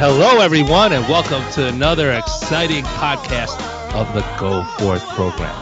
[0.00, 3.60] Hello, everyone, and welcome to another exciting podcast
[3.94, 5.52] of the Go Forth program.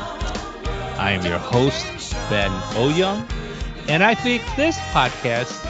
[0.98, 1.86] I am your host,
[2.28, 3.26] Ben Oyoung,
[3.88, 5.64] and I think this podcast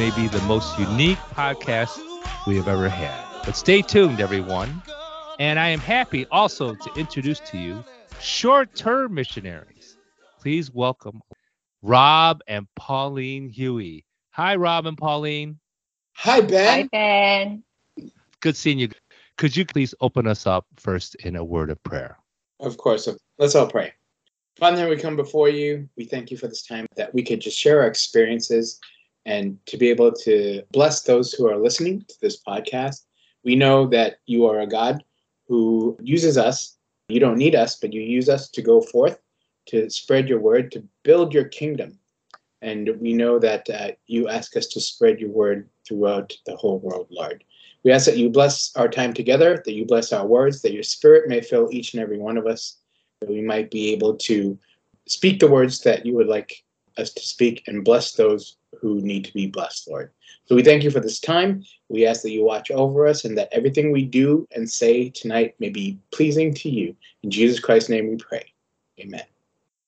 [0.00, 1.96] may be the most unique podcast
[2.44, 3.44] we have ever had.
[3.44, 4.82] But stay tuned, everyone.
[5.38, 7.84] And I am happy also to introduce to you
[8.20, 9.96] short term missionaries.
[10.40, 11.20] Please welcome
[11.82, 14.02] Rob and Pauline Huie.
[14.32, 15.60] Hi, Rob and Pauline.
[16.14, 16.66] Hi, Ben.
[16.66, 17.62] Hi, Ben.
[18.42, 18.88] Good seeing you.
[19.38, 22.18] Could you please open us up first in a word of prayer?
[22.58, 23.08] Of course.
[23.38, 23.92] Let's all pray.
[24.58, 25.88] Father, we come before you.
[25.96, 28.80] We thank you for this time that we could just share our experiences
[29.24, 33.04] and to be able to bless those who are listening to this podcast.
[33.44, 35.04] We know that you are a God
[35.46, 36.76] who uses us.
[37.08, 39.20] You don't need us, but you use us to go forth,
[39.66, 41.96] to spread your word, to build your kingdom.
[42.60, 46.80] And we know that uh, you ask us to spread your word throughout the whole
[46.80, 47.44] world, Lord.
[47.84, 50.82] We ask that you bless our time together, that you bless our words, that your
[50.82, 52.76] spirit may fill each and every one of us,
[53.20, 54.58] that we might be able to
[55.06, 56.62] speak the words that you would like
[56.96, 60.10] us to speak and bless those who need to be blessed, Lord.
[60.46, 61.64] So we thank you for this time.
[61.88, 65.54] We ask that you watch over us and that everything we do and say tonight
[65.58, 66.94] may be pleasing to you.
[67.22, 68.44] In Jesus Christ's name we pray.
[69.00, 69.24] Amen.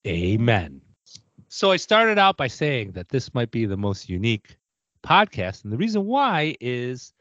[0.07, 0.81] Amen.
[1.49, 4.57] So I started out by saying that this might be the most unique
[5.03, 5.63] podcast.
[5.63, 7.13] And the reason why is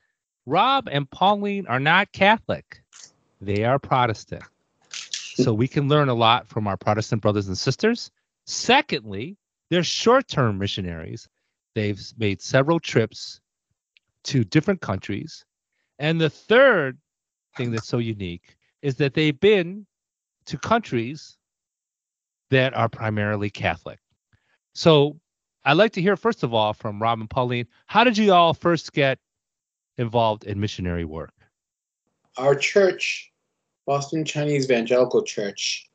[0.47, 2.83] Rob and Pauline are not Catholic,
[3.41, 4.43] they are Protestant.
[4.91, 8.11] So we can learn a lot from our Protestant brothers and sisters.
[8.47, 9.37] Secondly,
[9.71, 11.29] they're short term missionaries.
[11.75, 13.41] They've made several trips
[14.25, 15.45] to different countries.
[15.99, 16.99] And the third
[17.57, 19.87] thing that's so unique is that they've been
[20.47, 21.37] to countries
[22.51, 23.99] that are primarily Catholic.
[24.75, 25.19] So
[25.65, 28.53] I'd like to hear, first of all, from Rob and Pauline, how did you all
[28.55, 29.19] first get
[29.99, 31.35] involved in missionary work?
[32.37, 33.33] Our church,
[33.87, 35.89] Boston Chinese Evangelical Church,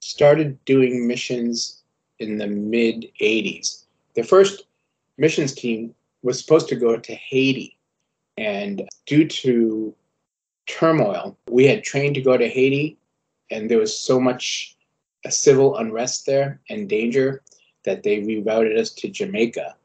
[0.00, 1.82] started doing missions
[2.18, 3.84] in the mid 80s.
[4.14, 4.64] The first
[5.18, 7.76] missions team was supposed to go to Haiti.
[8.38, 9.94] And due to
[10.66, 12.98] turmoil, we had trained to go to Haiti,
[13.50, 14.76] and there was so much
[15.30, 17.42] civil unrest there and danger
[17.84, 19.76] that they rerouted us to Jamaica.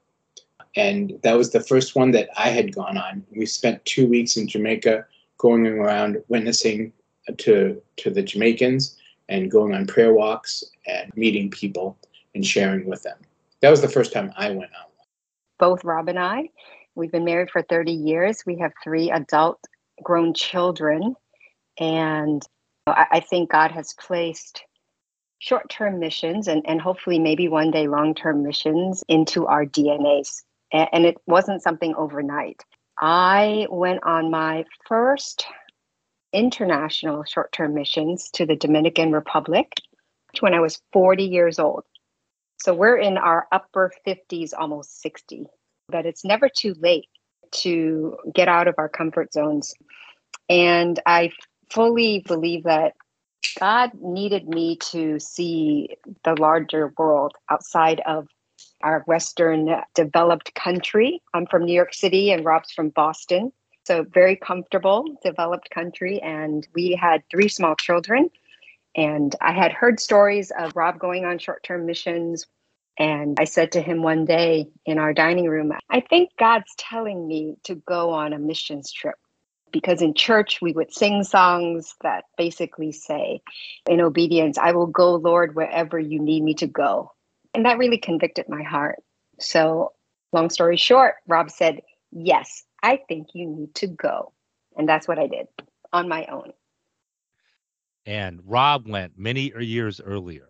[0.75, 3.25] And that was the first one that I had gone on.
[3.31, 5.05] We spent two weeks in Jamaica
[5.37, 6.93] going around witnessing
[7.37, 11.97] to, to the Jamaicans and going on prayer walks and meeting people
[12.35, 13.17] and sharing with them.
[13.61, 14.91] That was the first time I went out.
[15.59, 16.49] Both Rob and I,
[16.95, 18.43] we've been married for 30 years.
[18.45, 19.59] We have three adult
[20.01, 21.15] grown children.
[21.79, 22.41] And
[22.87, 24.63] I, I think God has placed
[25.39, 30.43] short term missions and, and hopefully maybe one day long term missions into our DNAs.
[30.73, 32.61] And, it wasn't something overnight.
[32.99, 35.45] I went on my first
[36.33, 39.73] international short term missions to the Dominican Republic
[40.39, 41.83] when I was 40 years old.
[42.61, 45.47] So we're in our upper 50s, almost 60,
[45.89, 47.07] but it's never too late
[47.51, 49.73] to get out of our comfort zones.
[50.47, 51.31] And I
[51.69, 52.93] fully believe that
[53.59, 55.89] God needed me to see
[56.23, 58.27] the larger world outside of
[58.83, 61.21] our Western developed country.
[61.33, 63.51] I'm from New York City and Rob's from Boston.
[63.83, 66.21] So, very comfortable, developed country.
[66.21, 68.29] And we had three small children.
[68.95, 72.45] And I had heard stories of Rob going on short term missions.
[72.99, 77.27] And I said to him one day in our dining room, I think God's telling
[77.27, 79.15] me to go on a missions trip.
[79.71, 83.41] Because in church, we would sing songs that basically say,
[83.87, 87.13] in obedience, I will go, Lord, wherever you need me to go.
[87.53, 88.99] And that really convicted my heart.
[89.39, 89.93] So,
[90.31, 91.81] long story short, Rob said,
[92.11, 94.33] Yes, I think you need to go.
[94.77, 95.47] And that's what I did
[95.91, 96.51] on my own.
[98.05, 100.49] And Rob went many years earlier.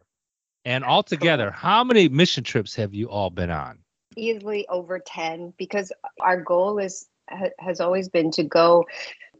[0.64, 3.80] And altogether, how many mission trips have you all been on?
[4.16, 7.08] Easily over 10 because our goal is
[7.60, 8.86] has always been to go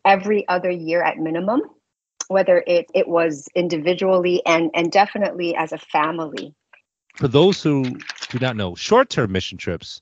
[0.06, 1.62] every other year at minimum,
[2.30, 6.56] whether it, it was individually and, and definitely as a family.
[7.16, 7.84] For those who
[8.30, 10.02] do not know, short term mission trips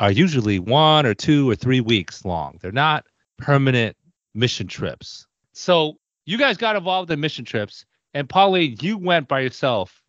[0.00, 2.58] are usually one or two or three weeks long.
[2.60, 3.06] They're not
[3.38, 3.96] permanent
[4.34, 5.26] mission trips.
[5.52, 7.84] So you guys got involved in mission trips,
[8.14, 10.02] and Pauline, you went by yourself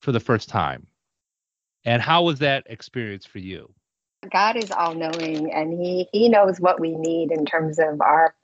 [0.00, 0.86] for the first time.
[1.84, 3.72] And how was that experience for you?
[4.30, 8.34] God is all knowing and he he knows what we need in terms of our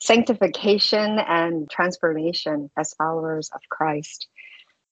[0.00, 4.26] sanctification and transformation as followers of Christ.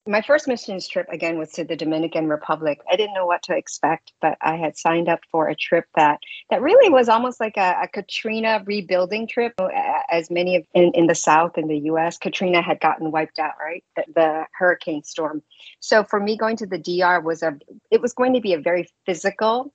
[0.09, 2.81] My first missions trip again was to the Dominican Republic.
[2.91, 6.19] I didn't know what to expect, but I had signed up for a trip that
[6.49, 9.53] that really was almost like a, a Katrina rebuilding trip.
[9.61, 9.69] Uh,
[10.11, 13.53] as many of in, in the South in the U.S., Katrina had gotten wiped out,
[13.61, 13.85] right?
[13.97, 15.43] The, the hurricane storm.
[15.81, 17.59] So for me, going to the DR was a
[17.91, 19.75] it was going to be a very physical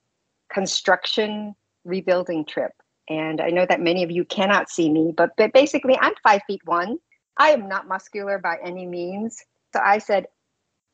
[0.52, 1.54] construction
[1.84, 2.72] rebuilding trip.
[3.08, 6.40] And I know that many of you cannot see me, but, but basically, I'm five
[6.48, 6.98] feet one.
[7.36, 9.40] I am not muscular by any means.
[9.74, 10.26] So I said,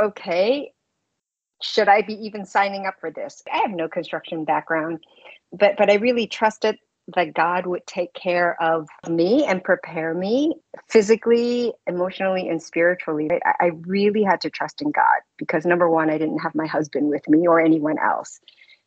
[0.02, 0.72] okay,
[1.60, 3.42] should I be even signing up for this?
[3.52, 5.04] I have no construction background,
[5.52, 6.78] but but I really trusted
[7.14, 10.54] that God would take care of me and prepare me
[10.88, 13.28] physically, emotionally, and spiritually.
[13.44, 16.66] I, I really had to trust in God because number one, I didn't have my
[16.66, 18.40] husband with me or anyone else.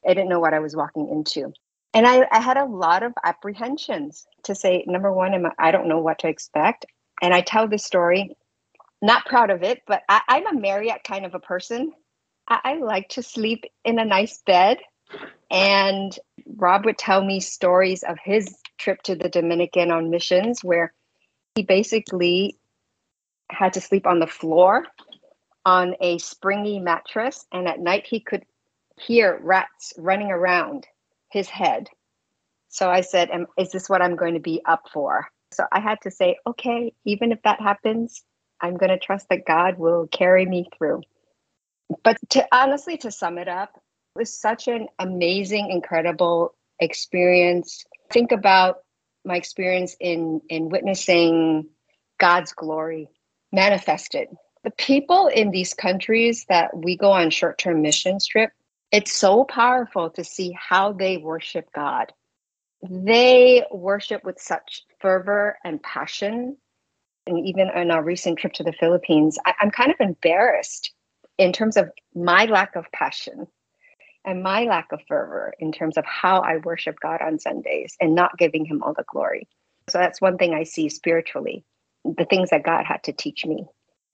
[0.09, 1.53] I didn't know what I was walking into.
[1.93, 5.99] And I, I had a lot of apprehensions to say, number one, I don't know
[5.99, 6.87] what to expect.
[7.21, 8.35] And I tell this story,
[9.03, 11.91] not proud of it, but I, am a Marriott kind of a person.
[12.47, 14.77] I, I like to sleep in a nice bed.
[15.51, 16.17] And
[16.55, 20.93] Rob would tell me stories of his trip to the Dominican on missions where
[21.53, 22.57] he basically
[23.51, 24.85] had to sleep on the floor
[25.65, 27.45] on a springy mattress.
[27.51, 28.45] And at night, he could
[28.97, 30.87] hear rats running around
[31.29, 31.89] his head.
[32.69, 35.27] So I said, Is this what I'm going to be up for?
[35.51, 38.23] So I had to say, Okay, even if that happens,
[38.63, 41.01] I'm going to trust that God will carry me through.
[42.03, 43.75] But to honestly, to sum it up,
[44.15, 47.85] it was such an amazing, incredible experience.
[48.11, 48.77] Think about
[49.25, 51.67] my experience in in witnessing
[52.19, 53.09] God's glory
[53.51, 54.29] manifested.
[54.63, 58.51] The people in these countries that we go on short-term mission trip,
[58.91, 62.13] it's so powerful to see how they worship God.
[62.81, 66.57] They worship with such fervor and passion.
[67.25, 70.91] And even on our recent trip to the Philippines, I, I'm kind of embarrassed
[71.37, 73.47] in terms of my lack of passion
[74.25, 78.15] and my lack of fervor in terms of how I worship God on Sundays and
[78.15, 79.47] not giving Him all the glory.
[79.89, 81.63] So that's one thing I see spiritually,
[82.03, 83.65] the things that God had to teach me.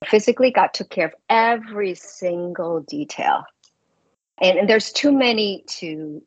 [0.05, 3.43] Physically, God took care of every single detail
[4.41, 6.21] and, and there's too many to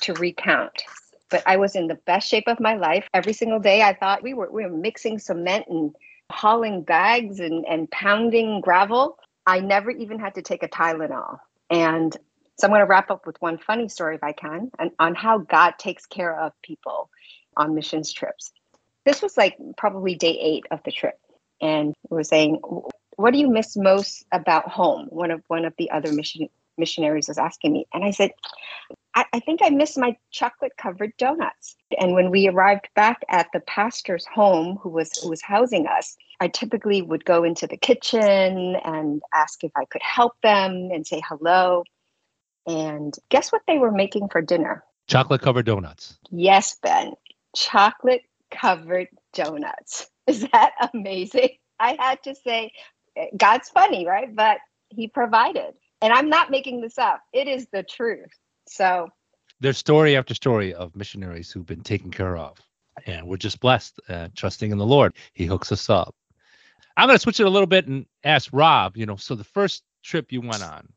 [0.00, 0.82] to recount
[1.30, 4.22] but i was in the best shape of my life every single day i thought
[4.22, 5.94] we were we were mixing cement and
[6.30, 11.38] hauling bags and, and pounding gravel i never even had to take a tylenol
[11.70, 12.16] and
[12.58, 15.14] so i'm going to wrap up with one funny story if i can and on
[15.14, 17.10] how god takes care of people
[17.56, 18.52] on missions trips
[19.04, 21.18] this was like probably day eight of the trip
[21.60, 22.58] and we were saying
[23.16, 26.48] what do you miss most about home one of one of the other mission
[26.78, 27.86] missionaries was asking me.
[27.92, 28.32] And I said,
[29.16, 31.74] I, I think I miss my chocolate covered donuts.
[31.98, 36.16] And when we arrived back at the pastor's home who was who was housing us,
[36.40, 41.06] I typically would go into the kitchen and ask if I could help them and
[41.06, 41.82] say hello.
[42.66, 44.84] And guess what they were making for dinner?
[45.08, 46.18] Chocolate covered donuts.
[46.30, 47.12] Yes, Ben.
[47.54, 50.08] Chocolate covered donuts.
[50.26, 51.50] Is that amazing?
[51.78, 52.72] I had to say,
[53.16, 54.34] eh, God's funny, right?
[54.34, 54.58] But
[54.90, 55.74] He provided.
[56.02, 57.22] And I'm not making this up.
[57.32, 58.30] It is the truth.
[58.66, 59.08] So
[59.60, 62.58] there's story after story of missionaries who've been taken care of.
[63.06, 65.14] And we're just blessed, uh, trusting in the Lord.
[65.34, 66.14] He hooks us up.
[66.96, 69.44] I'm going to switch it a little bit and ask Rob, you know, so the
[69.44, 70.88] first trip you went on,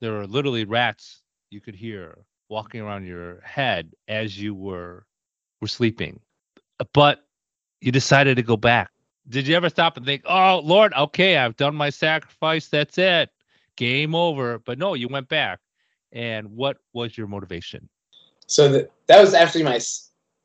[0.00, 2.18] there were literally rats you could hear
[2.48, 5.04] walking around your head as you were
[5.60, 6.20] were sleeping.
[6.92, 7.24] But
[7.80, 8.90] you decided to go back.
[9.28, 12.68] Did you ever stop and think, "Oh, Lord, okay, I've done my sacrifice.
[12.68, 13.30] That's it
[13.78, 14.58] game over.
[14.58, 15.60] But no, you went back.
[16.12, 17.88] And what was your motivation?
[18.46, 19.80] So the, that was actually my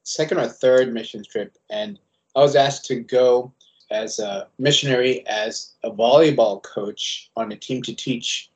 [0.03, 1.99] second or third mission trip, and
[2.35, 3.53] I was asked to go
[3.91, 8.49] as a missionary as a volleyball coach on a team to teach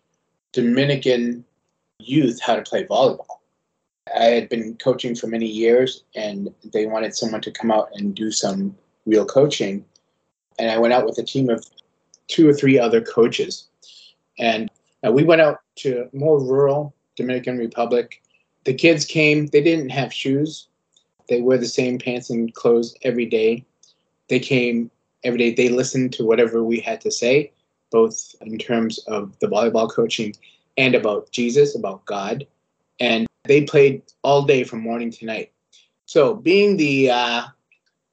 [0.51, 1.45] Dominican
[1.99, 3.39] youth how to play volleyball.
[4.15, 8.15] I had been coaching for many years, and they wanted someone to come out and
[8.15, 9.85] do some real coaching.
[10.59, 11.65] And I went out with a team of
[12.27, 13.67] two or three other coaches
[14.39, 14.69] and
[15.05, 18.21] uh, we went out to more rural Dominican Republic.
[18.63, 20.67] The kids came, they didn't have shoes.
[21.27, 23.65] They wear the same pants and clothes every day.
[24.29, 24.89] They came
[25.23, 25.53] every day.
[25.53, 27.51] They listened to whatever we had to say,
[27.91, 30.33] both in terms of the volleyball coaching
[30.77, 32.47] and about Jesus, about God.
[32.99, 35.51] And they played all day from morning to night.
[36.05, 37.43] So, being the uh,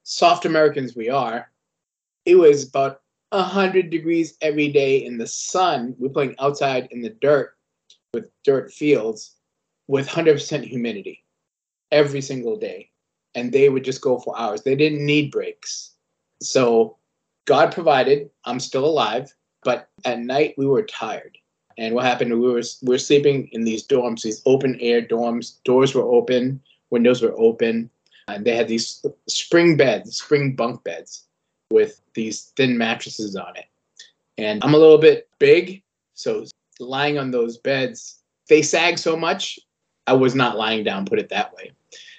[0.03, 1.49] soft Americans we are,
[2.25, 5.95] it was about 100 degrees every day in the sun.
[5.97, 7.54] We're playing outside in the dirt
[8.15, 9.35] with dirt fields
[9.87, 11.23] with 100% humidity
[11.91, 12.89] every single day.
[13.35, 14.63] And they would just go for hours.
[14.63, 15.91] They didn't need breaks.
[16.41, 16.97] So
[17.45, 18.29] God provided.
[18.45, 19.35] I'm still alive.
[19.63, 21.37] But at night we were tired.
[21.77, 22.31] And what happened?
[22.31, 25.57] We were we were sleeping in these dorms, these open air dorms.
[25.65, 27.89] Doors were open, windows were open,
[28.29, 31.25] and they had these spring beds, spring bunk beds,
[31.71, 33.65] with these thin mattresses on it.
[34.37, 36.45] And I'm a little bit big, so
[36.79, 39.59] lying on those beds, they sag so much.
[40.07, 41.71] I was not lying down, put it that way.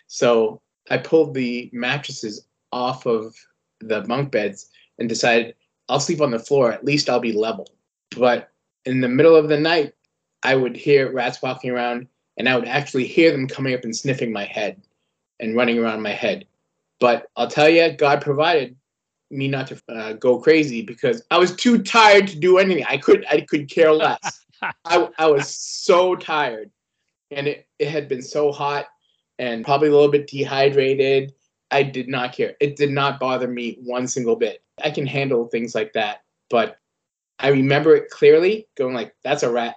[0.07, 0.61] So
[0.91, 3.35] I pulled the mattresses off of
[3.81, 5.55] the bunk beds and decided
[5.89, 6.73] I'll sleep on the floor.
[6.73, 7.69] At least I'll be level.
[8.17, 8.51] But
[8.85, 9.93] in the middle of the night,
[10.43, 13.97] I would hear rats walking around, and I would actually hear them coming up and
[13.97, 14.81] sniffing my head
[15.41, 16.47] and running around my head.
[17.01, 18.77] But I'll tell you, God provided
[19.31, 22.85] me not to uh, go crazy because I was too tired to do anything.
[22.89, 24.45] I could I could care less.
[24.85, 26.71] I, I was so tired,
[27.31, 28.87] and it, it had been so hot
[29.39, 31.35] and probably a little bit dehydrated.
[31.71, 32.55] I did not care.
[32.61, 34.63] It did not bother me one single bit.
[34.83, 36.79] I can handle things like that, but
[37.39, 39.77] I remember it clearly going like, that's a rat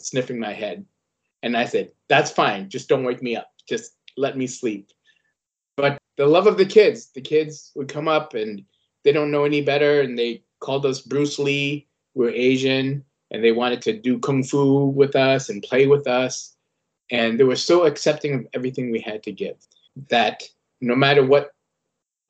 [0.00, 0.84] sniffing my head.
[1.42, 2.68] And I said, that's fine.
[2.68, 3.50] Just don't wake me up.
[3.68, 4.90] Just let me sleep.
[5.76, 8.64] But the love of the kids, the kids would come up and
[9.04, 10.00] they don't know any better.
[10.00, 11.86] And they called us Bruce Lee.
[12.14, 16.54] We're Asian and they wanted to do kung fu with us and play with us.
[17.10, 19.56] And they were so accepting of everything we had to give
[20.08, 20.42] that
[20.80, 21.54] no matter what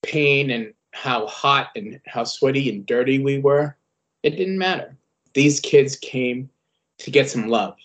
[0.03, 3.77] pain and how hot and how sweaty and dirty we were,
[4.23, 4.97] it didn't matter.
[5.35, 6.49] These kids came
[6.99, 7.77] to get some love.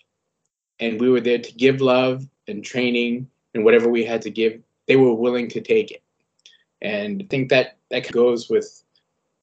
[0.80, 4.60] And we were there to give love and training and whatever we had to give,
[4.86, 6.02] they were willing to take it.
[6.82, 8.82] And I think that that goes with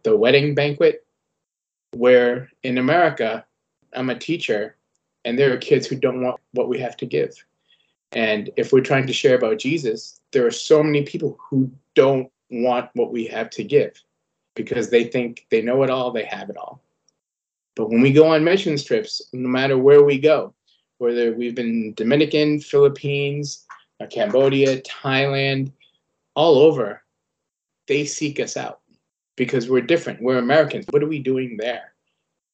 [0.03, 1.05] the wedding banquet,
[1.93, 3.45] where in America,
[3.93, 4.75] I'm a teacher
[5.25, 7.33] and there are kids who don't want what we have to give.
[8.13, 12.29] And if we're trying to share about Jesus, there are so many people who don't
[12.49, 14.01] want what we have to give
[14.55, 16.81] because they think they know it all, they have it all.
[17.75, 20.53] But when we go on mission trips, no matter where we go,
[20.97, 23.65] whether we've been Dominican, Philippines,
[24.09, 25.71] Cambodia, Thailand,
[26.35, 27.03] all over,
[27.87, 28.81] they seek us out
[29.37, 30.21] because we're different.
[30.21, 30.85] We're Americans.
[30.89, 31.93] What are we doing there?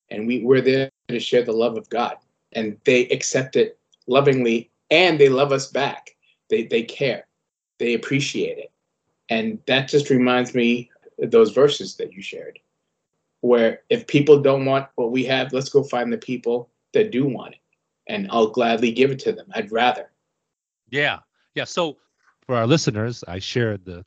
[0.10, 2.18] And we, we're there to share the love of God.
[2.54, 6.16] And they accept it lovingly and they love us back.
[6.50, 7.28] They, they care,
[7.80, 8.72] they appreciate it.
[9.30, 12.60] And that just reminds me those verses that you shared,
[13.42, 17.26] where if people don't want what we have, let's go find the people that do
[17.26, 17.60] want it.
[18.08, 19.48] And I'll gladly give it to them.
[19.54, 20.10] I'd rather.
[20.90, 21.20] Yeah.
[21.56, 21.66] Yeah.
[21.66, 21.98] So
[22.46, 24.06] for our listeners, I shared the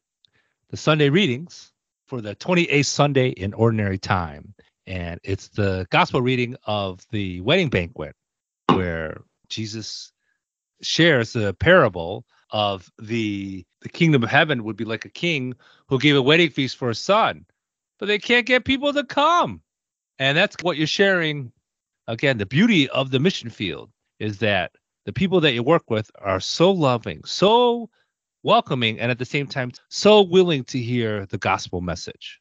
[0.71, 1.73] the Sunday readings
[2.07, 4.55] for the 28th Sunday in Ordinary Time.
[4.87, 8.15] And it's the gospel reading of the wedding banquet
[8.69, 10.13] where Jesus
[10.83, 15.55] shares the parable of the the kingdom of heaven would be like a king
[15.89, 17.47] who gave a wedding feast for his son,
[17.99, 19.63] but they can't get people to come.
[20.19, 21.53] And that's what you're sharing.
[22.07, 24.73] Again, the beauty of the mission field is that
[25.07, 27.89] the people that you work with are so loving, so
[28.43, 32.41] welcoming, and at the same time, so willing to hear the gospel message.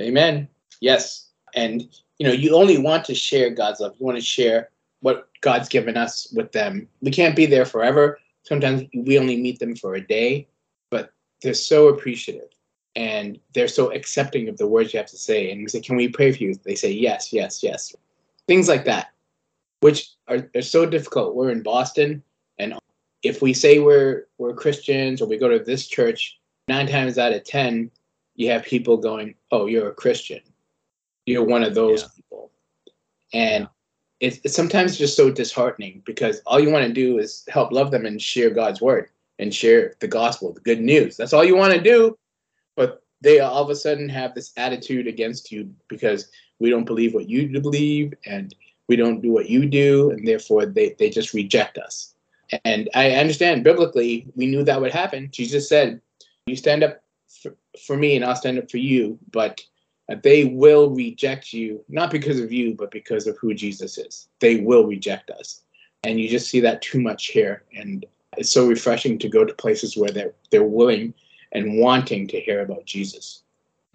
[0.00, 0.48] Amen.
[0.80, 1.23] Yes.
[1.54, 3.94] And you know, you only want to share God's love.
[3.98, 4.70] You want to share
[5.00, 6.88] what God's given us with them.
[7.02, 8.18] We can't be there forever.
[8.42, 10.46] Sometimes we only meet them for a day,
[10.90, 12.48] but they're so appreciative
[12.96, 15.50] and they're so accepting of the words you have to say.
[15.50, 16.54] And we say, Can we pray for you?
[16.64, 17.94] They say, Yes, yes, yes.
[18.46, 19.12] Things like that,
[19.80, 21.34] which are, are so difficult.
[21.34, 22.22] We're in Boston,
[22.58, 22.74] and
[23.22, 27.32] if we say we're we're Christians or we go to this church, nine times out
[27.32, 27.90] of ten,
[28.36, 30.40] you have people going, "Oh, you're a Christian.
[31.26, 32.08] You're one of those yeah.
[32.16, 32.50] people,"
[33.32, 33.68] and yeah
[34.24, 37.90] it's, it's sometimes just so disheartening because all you want to do is help love
[37.90, 41.16] them and share God's word and share the gospel, the good news.
[41.16, 42.16] That's all you want to do.
[42.76, 47.14] But they all of a sudden have this attitude against you because we don't believe
[47.14, 48.54] what you believe and
[48.88, 52.14] we don't do what you do, and therefore they, they just reject us.
[52.66, 55.30] And I understand biblically, we knew that would happen.
[55.32, 56.02] Jesus said,
[56.46, 59.18] You stand up for, for me, and I'll stand up for you.
[59.32, 59.62] But
[60.22, 64.28] they will reject you, not because of you, but because of who Jesus is.
[64.40, 65.62] They will reject us.
[66.02, 67.64] And you just see that too much here.
[67.74, 68.04] And
[68.36, 71.14] it's so refreshing to go to places where they're they're willing
[71.52, 73.42] and wanting to hear about Jesus.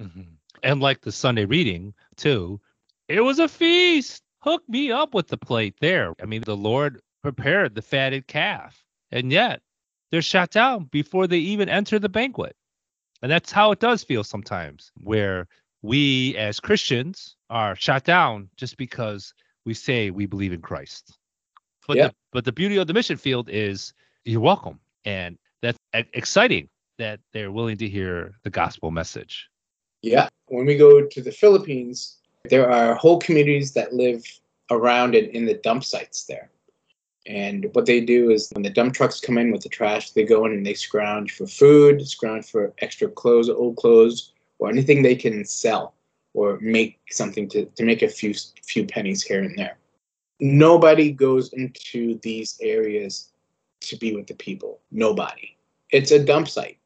[0.02, 0.22] Mm-hmm.
[0.64, 2.60] And like the Sunday reading too,
[3.08, 4.24] it was a feast.
[4.40, 6.14] Hook me up with the plate there.
[6.22, 9.62] I mean, the Lord prepared the fatted calf, and yet
[10.10, 12.56] they're shut down before they even enter the banquet.
[13.22, 15.48] And that's how it does feel sometimes, where
[15.82, 19.34] we as Christians are shot down just because
[19.66, 21.18] we say we believe in Christ.
[21.88, 22.08] But yeah.
[22.08, 23.94] the, but the beauty of the mission field is
[24.26, 29.50] you're welcome, and that's exciting that they're willing to hear the gospel message.
[30.02, 32.20] Yeah, when we go to the Philippines,
[32.50, 34.24] There are whole communities that live
[34.72, 36.50] around and in the dump sites there.
[37.26, 40.24] And what they do is when the dump trucks come in with the trash, they
[40.24, 45.02] go in and they scrounge for food, scrounge for extra clothes, old clothes, or anything
[45.02, 45.96] they can sell
[46.34, 49.78] or make something to, to make a few few pennies here and there.
[50.40, 53.32] Nobody goes into these areas
[53.82, 54.80] to be with the people.
[54.92, 55.56] Nobody.
[55.92, 56.78] It's a dump site.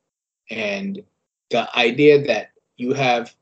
[0.49, 1.03] And
[1.49, 3.35] the idea that you have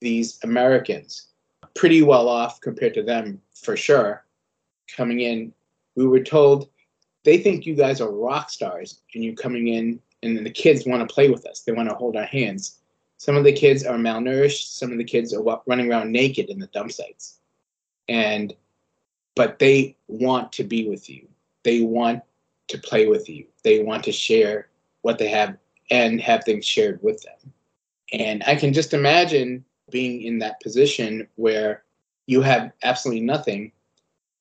[0.00, 1.28] these Americans
[1.74, 4.24] pretty well off compared to them for sure
[4.96, 5.52] coming in
[5.96, 6.68] we were told
[7.24, 11.06] they think you guys are rock stars and you're coming in and the kids want
[11.06, 12.78] to play with us they want to hold our hands
[13.18, 14.68] some of the kids are malnourished.
[14.68, 17.38] Some of the kids are running around naked in the dump sites.
[18.08, 18.54] And
[19.34, 21.28] but they want to be with you.
[21.64, 22.22] They want
[22.68, 23.46] to play with you.
[23.62, 24.68] They want to share
[25.02, 25.56] what they have
[25.90, 27.52] and have things shared with them.
[28.12, 31.82] And i can just imagine being in that position where
[32.26, 33.72] you have absolutely nothing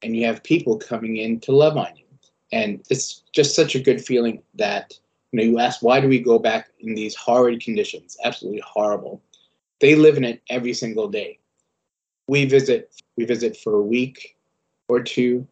[0.02, 2.06] and you have people coming in to love on you.
[2.52, 4.98] And it's just such a good feeling that
[5.32, 9.22] you know you ask why do we go back in these horrid conditions, absolutely horrible.
[9.80, 11.40] They live in it every single day.
[12.28, 14.38] We visit we visit for a week
[14.88, 15.48] or two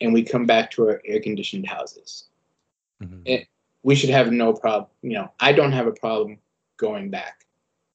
[0.00, 2.24] and we come back to our air conditioned houses.
[3.02, 3.22] Mm-hmm.
[3.24, 3.48] It,
[3.82, 6.38] we should have no problem, you know, I don't have a problem
[6.76, 7.44] going back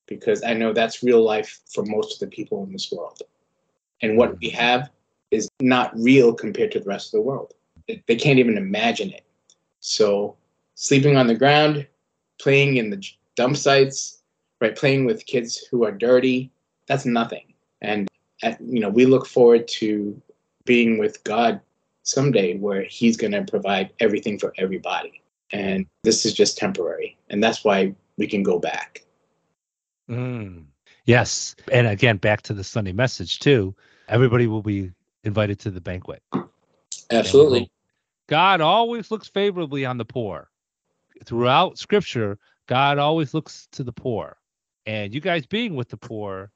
[0.08, 3.22] because I know that's real life for most of the people in this world.
[4.02, 4.90] And what we have
[5.32, 7.54] is not real compared to the rest of the world.
[7.88, 9.26] They can't even imagine it.
[9.80, 10.36] So
[10.76, 11.88] sleeping on the ground,
[12.40, 14.22] playing in the dump sites,
[14.62, 16.52] right, playing with kids who are dirty,
[16.88, 17.54] that's nothing.
[17.82, 18.08] And
[18.42, 20.22] at, you know, we look forward to
[20.66, 21.60] being with God
[22.04, 25.22] someday where he's going to provide everything for everybody.
[25.52, 27.18] And this is just temporary.
[27.30, 29.04] And that's why we can go back.
[30.10, 30.66] Mm.
[31.06, 31.56] Yes.
[31.72, 33.76] And again, back to the Sunday message, too.
[34.08, 34.92] Everybody will be
[35.24, 36.22] invited to the banquet.
[37.12, 37.70] Absolutely.
[38.28, 40.50] God always looks favorably on the poor.
[41.26, 42.38] Throughout scripture,
[42.68, 44.38] God always looks to the poor.
[44.86, 46.52] And you guys being with the poor,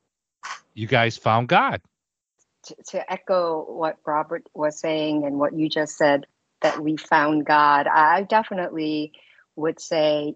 [0.73, 1.81] you guys found God.
[2.63, 6.25] To, to echo what Robert was saying and what you just said,
[6.61, 9.13] that we found God, I definitely
[9.55, 10.35] would say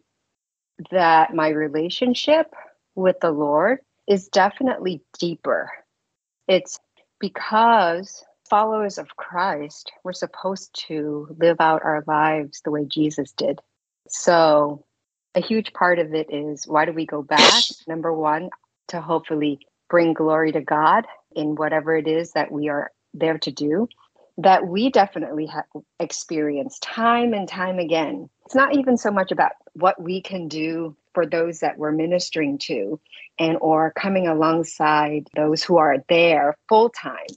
[0.91, 2.53] that my relationship
[2.95, 5.69] with the Lord is definitely deeper.
[6.47, 6.79] It's
[7.19, 13.59] because followers of Christ, we're supposed to live out our lives the way Jesus did.
[14.07, 14.85] So,
[15.35, 17.63] a huge part of it is why do we go back?
[17.87, 18.49] Number one,
[18.89, 19.59] to hopefully
[19.89, 23.87] bring glory to God in whatever it is that we are there to do
[24.37, 25.65] that we definitely have
[25.99, 28.29] experienced time and time again.
[28.45, 32.57] It's not even so much about what we can do for those that we're ministering
[32.57, 32.99] to
[33.37, 37.27] and or coming alongside those who are there full time.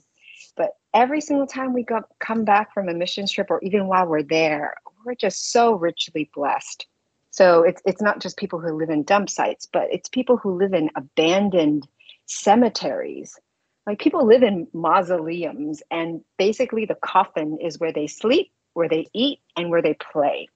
[0.55, 4.07] But every single time we go, come back from a mission trip or even while
[4.07, 6.87] we're there, we're just so richly blessed.
[7.31, 10.57] So it's it's not just people who live in dump sites, but it's people who
[10.57, 11.87] live in abandoned
[12.25, 13.39] cemeteries
[13.85, 19.07] like people live in mausoleums and basically the coffin is where they sleep where they
[19.13, 20.49] eat and where they play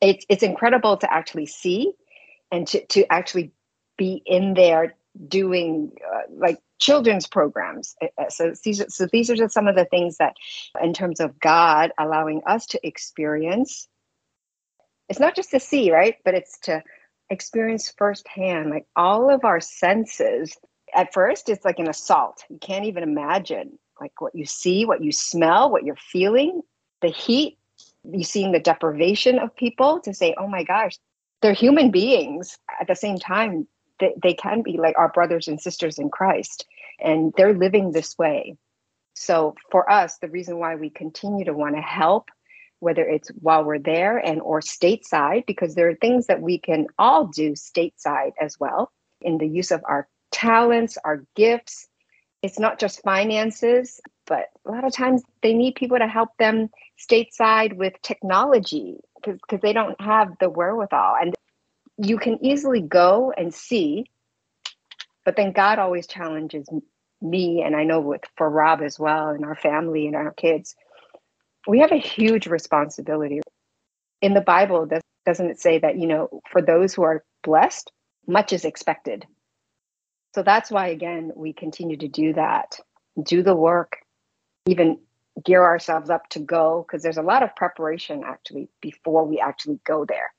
[0.00, 1.92] it's it's incredible to actually see
[2.50, 3.52] and to, to actually
[3.96, 4.94] be in there
[5.28, 7.96] doing uh, like children's programs.
[8.02, 10.36] Uh, uh, so these are, so these are just some of the things that
[10.82, 13.88] in terms of god allowing us to experience.
[15.08, 16.16] It's not just to see right?
[16.24, 16.82] But it's to
[17.30, 20.56] experience firsthand like all of our senses.
[20.94, 22.44] At first it's like an assault.
[22.50, 26.60] You can't even imagine like what you see what you smell what you're feeling.
[27.00, 27.56] The heat
[28.04, 30.98] you seeing the deprivation of people to say oh my gosh
[31.40, 32.58] they're human beings.
[32.78, 33.66] At the same time
[34.00, 36.66] they, they can be like our brothers and sisters in christ
[37.00, 38.56] and they're living this way
[39.14, 42.28] so for us the reason why we continue to want to help
[42.80, 46.86] whether it's while we're there and or stateside because there are things that we can
[46.98, 51.88] all do stateside as well in the use of our talents, our gifts.
[52.42, 56.68] It's not just finances, but a lot of times they need people to help them
[56.98, 61.14] stateside with technology because they don't have the wherewithal.
[61.20, 61.34] And
[61.96, 64.10] you can easily go and see,
[65.24, 66.68] but then God always challenges
[67.20, 70.74] me, and I know with for Rob as well, and our family and our kids.
[71.66, 73.40] We have a huge responsibility.
[74.20, 74.88] In the Bible,
[75.24, 77.90] doesn't it say that, you know, for those who are blessed,
[78.26, 79.26] much is expected.
[80.34, 82.78] So that's why, again, we continue to do that,
[83.22, 83.98] do the work,
[84.66, 84.98] even
[85.44, 89.78] gear ourselves up to go, because there's a lot of preparation actually before we actually
[89.84, 90.32] go there,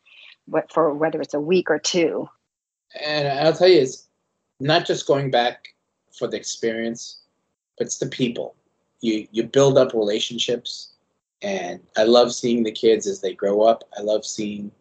[0.48, 2.30] but for whether it's a week or two.
[3.04, 4.08] And I'll tell you, it's
[4.65, 5.75] not just going back
[6.12, 7.19] for the experience,
[7.78, 8.56] but it's the people.
[9.01, 10.93] You you build up relationships,
[11.43, 13.84] and I love seeing the kids as they grow up.
[13.95, 14.71] I love seeing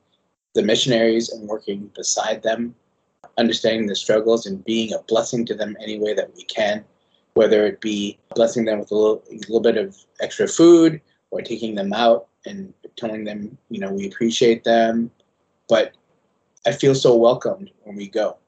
[0.55, 2.75] the missionaries and working beside them,
[3.37, 6.83] understanding the struggles and being a blessing to them any way that we can,
[7.35, 11.42] whether it be blessing them with a little, a little bit of extra food or
[11.42, 15.11] taking them out and telling them, you know, we appreciate them.
[15.68, 15.92] But
[16.66, 18.38] I feel so welcomed when we go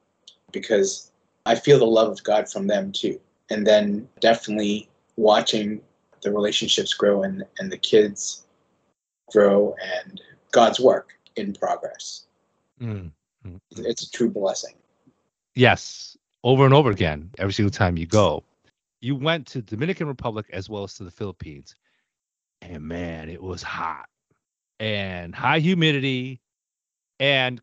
[0.51, 1.11] because
[1.47, 3.19] I feel the love of God from them too.
[3.49, 5.81] And then definitely watching
[6.21, 8.45] the relationships grow and, and the kids
[9.31, 12.25] grow and God's work in progress.
[12.81, 13.11] Mm.
[13.77, 14.73] It's a true blessing.
[15.55, 18.43] Yes, over and over again, every single time you go.
[18.99, 21.75] You went to Dominican Republic as well as to the Philippines.
[22.61, 24.09] And man, it was hot
[24.81, 26.41] and high humidity.
[27.21, 27.61] And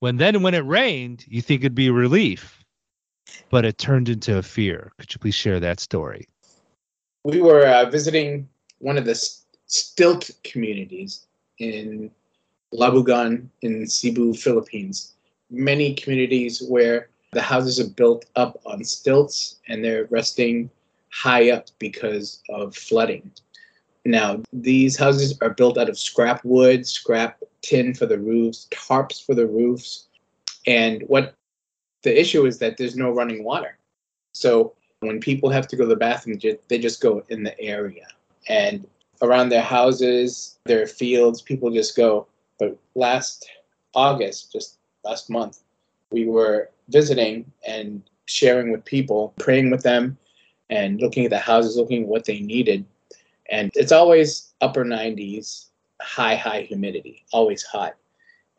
[0.00, 2.64] when then when it rained, you think it'd be a relief,
[3.50, 4.92] but it turned into a fear.
[4.98, 6.26] Could you please share that story?
[7.24, 9.14] We were uh, visiting one of the
[9.66, 11.26] stilt communities
[11.58, 12.10] in
[12.72, 15.14] Labugan in Cebu, Philippines.
[15.50, 20.70] Many communities where the houses are built up on stilts and they're resting
[21.10, 23.30] high up because of flooding.
[24.04, 29.24] Now, these houses are built out of scrap wood, scrap tin for the roofs, tarps
[29.24, 30.06] for the roofs.
[30.66, 31.34] And what
[32.06, 33.76] the issue is that there's no running water.
[34.32, 36.38] So when people have to go to the bathroom,
[36.68, 38.06] they just go in the area.
[38.48, 38.86] And
[39.22, 42.28] around their houses, their fields, people just go.
[42.60, 43.50] But last
[43.92, 45.58] August, just last month,
[46.12, 50.16] we were visiting and sharing with people, praying with them,
[50.70, 52.84] and looking at the houses, looking at what they needed.
[53.50, 55.66] And it's always upper 90s,
[56.00, 57.96] high, high humidity, always hot.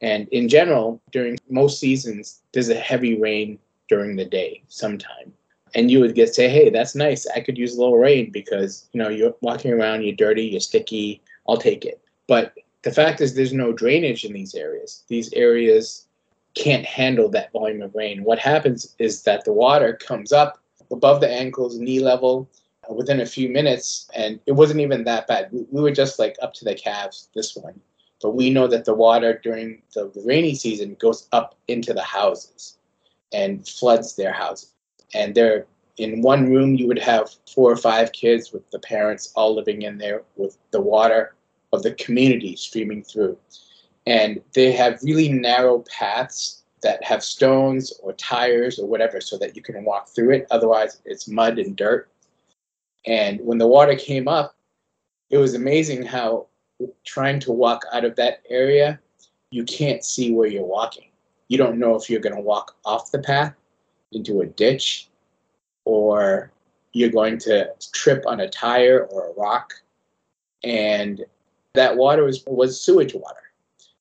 [0.01, 5.33] And in general, during most seasons, there's a heavy rain during the day sometime.
[5.75, 7.27] And you would get say, hey, that's nice.
[7.35, 10.59] I could use a little rain because, you know, you're walking around, you're dirty, you're
[10.59, 11.21] sticky.
[11.47, 12.01] I'll take it.
[12.27, 15.03] But the fact is there's no drainage in these areas.
[15.07, 16.07] These areas
[16.55, 18.23] can't handle that volume of rain.
[18.23, 20.59] What happens is that the water comes up
[20.91, 22.49] above the ankles, knee level,
[22.89, 25.49] uh, within a few minutes, and it wasn't even that bad.
[25.51, 27.79] We, we were just like up to the calves this one,
[28.21, 32.77] but we know that the water during the, rainy season goes up into the houses
[33.33, 34.73] and floods their houses.
[35.13, 35.65] And they're
[35.97, 39.81] in one room, you would have four or five kids with the parents all living
[39.81, 41.35] in there with the water
[41.73, 43.37] of the community streaming through.
[44.05, 49.55] And they have really narrow paths that have stones or tires or whatever so that
[49.55, 50.47] you can walk through it.
[50.51, 52.09] Otherwise, it's mud and dirt.
[53.05, 54.55] And when the water came up,
[55.29, 56.47] it was amazing how
[57.05, 58.99] trying to walk out of that area,
[59.49, 61.05] you can't see where you're walking.
[61.47, 63.53] You don't know if you're going to walk off the path
[64.11, 65.09] into a ditch
[65.85, 66.51] or
[66.93, 69.73] you're going to trip on a tire or a rock.
[70.63, 71.23] And
[71.73, 73.51] that water was, was sewage water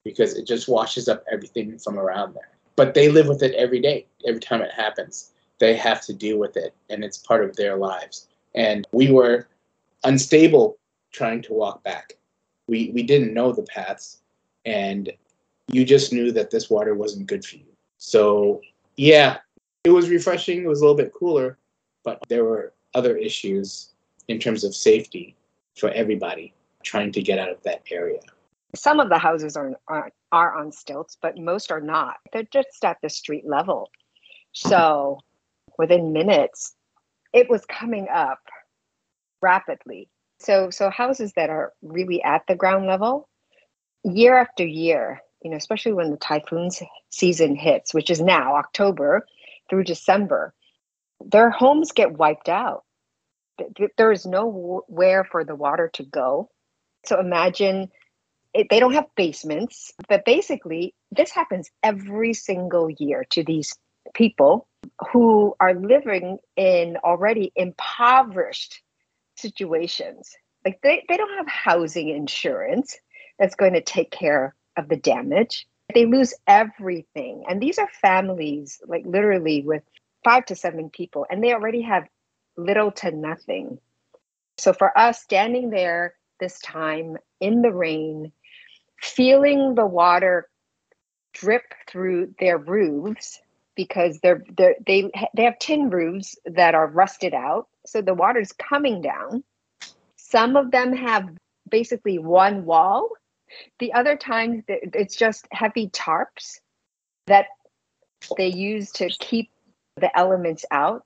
[0.05, 2.51] because it just washes up everything from around there.
[2.75, 4.07] But they live with it every day.
[4.27, 7.77] Every time it happens, they have to deal with it, and it's part of their
[7.77, 9.47] lives and we were
[10.03, 10.79] unstable
[11.13, 12.16] trying to walk back.
[12.69, 14.19] We we didn't know the paths,
[14.65, 15.13] and
[15.71, 17.67] you just knew that this water wasn't good for you.
[17.99, 18.61] So
[18.97, 19.39] yeah,
[19.85, 20.63] it was refreshing.
[20.63, 21.59] It was a little bit cooler,
[22.05, 23.91] but there were other issues
[24.29, 25.37] in terms of safety
[25.77, 26.53] for everybody
[26.83, 28.21] trying to get out of that area.
[28.75, 32.17] Some of the houses are, are, are on stilts, but most are not.
[32.33, 33.91] They're just at the street level.
[34.53, 35.21] So
[35.79, 36.75] within minutes,
[37.33, 38.41] it was coming up
[39.43, 40.09] rapidly.
[40.39, 43.29] So so houses that are really at the ground level,
[44.05, 46.71] year after year, you know, especially when the typhoon
[47.11, 49.27] season hits, which is now October
[49.69, 50.55] through December,
[51.25, 52.85] their homes get wiped out.
[53.97, 56.51] There is nowhere for the water to go.
[57.07, 57.91] So imagine
[58.53, 63.75] it, they don't have basements, but basically, this happens every single year to these
[64.15, 64.67] people
[65.11, 68.83] who are living in already impoverished
[69.37, 70.35] situations.
[70.65, 72.99] Like they, they don't have housing insurance
[73.39, 75.67] that's going to take care of the damage.
[75.95, 77.45] They lose everything.
[77.49, 79.83] And these are families, like literally with
[80.25, 82.09] five to seven people, and they already have
[82.57, 83.79] little to nothing.
[84.59, 88.33] So for us, standing there this time in the rain,
[89.01, 90.49] feeling the water
[91.33, 93.41] drip through their roofs
[93.77, 98.53] because they're, they're they they have tin roofs that are rusted out so the water's
[98.53, 99.45] coming down.
[100.17, 101.29] Some of them have
[101.71, 103.09] basically one wall.
[103.79, 106.59] The other times it's just heavy tarps
[107.27, 107.47] that
[108.37, 109.51] they use to keep
[109.97, 111.05] the elements out.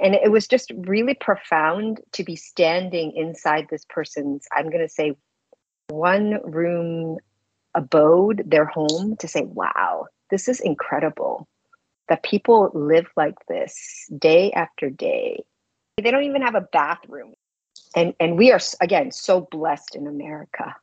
[0.00, 4.88] And it was just really profound to be standing inside this person's, I'm going to
[4.88, 5.16] say,
[5.88, 7.18] one room
[7.74, 11.48] abode, their home, to say, wow, this is incredible
[12.08, 15.44] that people live like this day after day.
[16.02, 17.34] They don't even have a bathroom.
[17.94, 20.74] And, and we are, again, so blessed in America.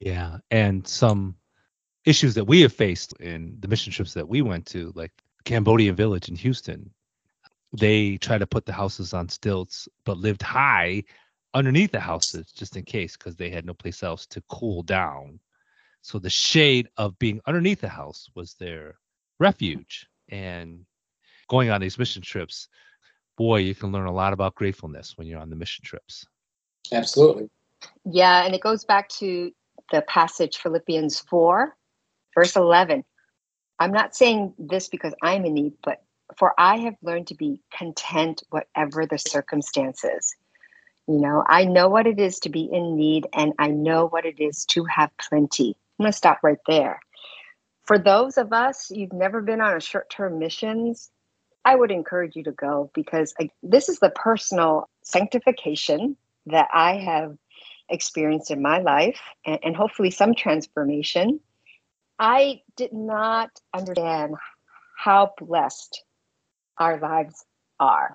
[0.00, 0.38] Yeah.
[0.50, 1.36] And some
[2.04, 5.12] issues that we have faced in the mission trips that we went to, like
[5.44, 6.90] Cambodian village in Houston,
[7.72, 11.02] they try to put the houses on stilts, but lived high
[11.54, 15.40] underneath the houses just in case because they had no place else to cool down.
[16.02, 18.98] So the shade of being underneath the house was their
[19.40, 20.06] refuge.
[20.28, 20.84] And
[21.48, 22.68] going on these mission trips,
[23.36, 26.26] boy, you can learn a lot about gratefulness when you're on the mission trips.
[26.92, 27.50] Absolutely.
[28.04, 29.52] Yeah, and it goes back to
[29.92, 31.76] the passage Philippians 4,
[32.34, 33.04] verse 11.
[33.78, 36.02] I'm not saying this because I'm in need, but
[36.36, 40.34] for I have learned to be content whatever the circumstances.
[41.06, 44.26] You know, I know what it is to be in need and I know what
[44.26, 45.76] it is to have plenty.
[45.98, 47.00] I'm going to stop right there.
[47.86, 51.10] For those of us, you've never been on a short term missions,
[51.64, 57.36] I would encourage you to go because this is the personal sanctification that I have
[57.88, 61.40] experienced in my life and, and hopefully some transformation.
[62.18, 64.34] I did not understand
[64.96, 66.02] how blessed
[66.78, 67.44] our lives
[67.78, 68.14] are.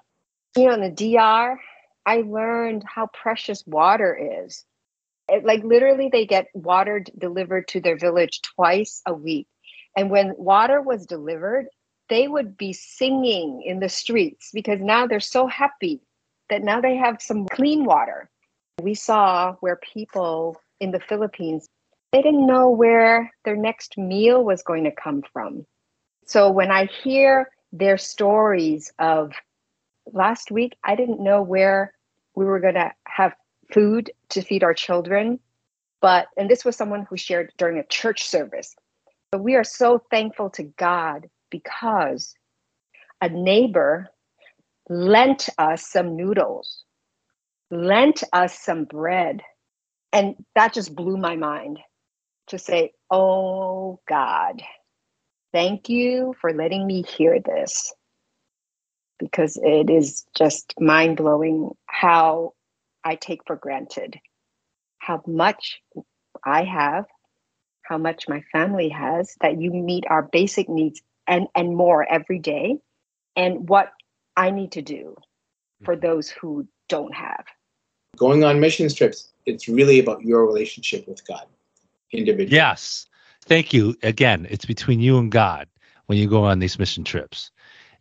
[0.55, 1.59] You know, in the DR,
[2.05, 4.65] I learned how precious water is.
[5.29, 9.47] It, like literally, they get water delivered to their village twice a week.
[9.95, 11.67] And when water was delivered,
[12.09, 16.01] they would be singing in the streets because now they're so happy
[16.49, 18.29] that now they have some clean water.
[18.81, 21.67] We saw where people in the Philippines,
[22.11, 25.65] they didn't know where their next meal was going to come from.
[26.25, 29.31] So when I hear their stories of
[30.11, 31.93] last week, I didn't know where
[32.35, 33.33] we were going to have
[33.71, 35.39] food to feed our children.
[36.01, 38.75] But, and this was someone who shared during a church service.
[39.31, 42.33] But we are so thankful to God because
[43.21, 44.09] a neighbor
[44.89, 46.83] lent us some noodles,
[47.69, 49.41] lent us some bread.
[50.11, 51.79] And that just blew my mind
[52.47, 54.61] to say, oh God,
[55.53, 57.93] thank you for letting me hear this
[59.19, 62.53] because it is just mind blowing how
[63.03, 64.19] I take for granted
[65.01, 65.81] how much
[66.45, 67.05] I have,
[67.91, 72.39] how much my family has, that you meet our basic needs and, and more every
[72.39, 72.77] day,
[73.35, 73.91] and what
[74.37, 75.17] I need to do
[75.83, 76.07] for mm-hmm.
[76.07, 77.43] those who don't have.
[78.15, 81.45] Going on mission trips, it's really about your relationship with God
[82.13, 82.55] individually.
[82.55, 83.07] Yes.
[83.43, 83.97] Thank you.
[84.03, 85.67] Again, it's between you and God
[86.05, 87.51] when you go on these mission trips.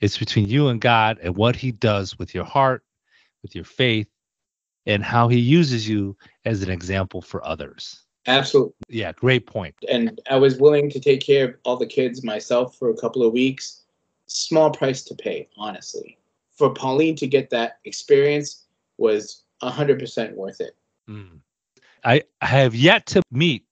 [0.00, 2.85] It's between you and God and what He does with your heart,
[3.42, 4.07] with your faith,
[4.87, 8.05] and how He uses you as an example for others.
[8.26, 8.74] Absolutely.
[8.88, 9.74] Yeah, great point.
[9.90, 13.26] And I was willing to take care of all the kids myself for a couple
[13.26, 13.83] of weeks.
[14.26, 16.18] Small price to pay, honestly.
[16.52, 18.66] For Pauline to get that experience
[18.98, 20.76] was 100% worth it.
[21.09, 21.40] Mm.
[22.04, 23.64] I have yet to meet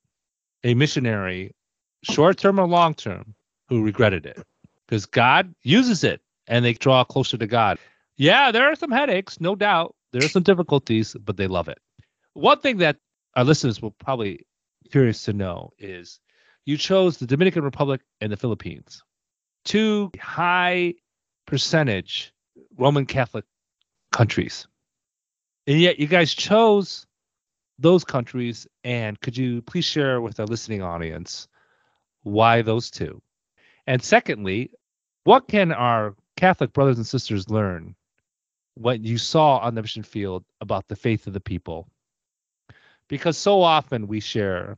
[0.64, 1.54] a missionary,
[2.02, 3.34] short term or long term,
[3.68, 4.42] who regretted it
[4.86, 7.78] because God uses it and they draw closer to God.
[8.16, 9.94] Yeah, there are some headaches, no doubt.
[10.12, 11.78] There are some difficulties, but they love it.
[12.32, 12.96] One thing that
[13.38, 14.44] our listeners will probably
[14.90, 16.18] curious to know is
[16.64, 19.04] you chose the Dominican Republic and the Philippines,
[19.64, 20.94] two high
[21.46, 22.32] percentage
[22.76, 23.44] Roman Catholic
[24.10, 24.66] countries.
[25.68, 27.06] And yet you guys chose
[27.78, 28.66] those countries.
[28.82, 31.46] And could you please share with our listening audience
[32.24, 33.22] why those two?
[33.86, 34.72] And secondly,
[35.22, 37.94] what can our Catholic brothers and sisters learn
[38.74, 41.88] what you saw on the mission field about the faith of the people?
[43.08, 44.76] Because so often we share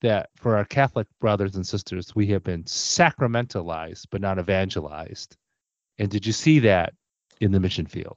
[0.00, 5.36] that for our Catholic brothers and sisters, we have been sacramentalized but not evangelized.
[5.98, 6.94] And did you see that
[7.40, 8.16] in the mission field?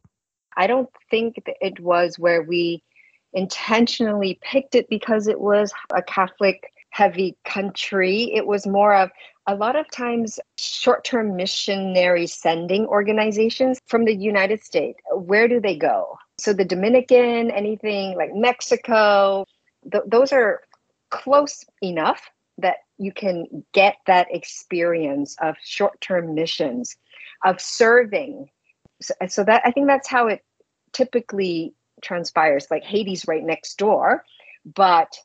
[0.57, 2.83] I don't think it was where we
[3.33, 8.33] intentionally picked it because it was a Catholic heavy country.
[8.33, 9.09] It was more of
[9.47, 15.59] a lot of times short term missionary sending organizations from the United States, where do
[15.59, 16.17] they go?
[16.41, 19.45] So the Dominican, anything like Mexico,
[19.91, 20.62] th- those are
[21.12, 26.97] close enough that you can get that experience of short term missions,
[27.45, 28.49] of serving.
[29.01, 30.43] So, so that I think that's how it
[30.93, 32.67] typically transpires.
[32.71, 34.25] Like Haiti's right next door,
[34.75, 35.15] but